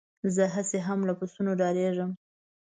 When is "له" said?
1.07-1.13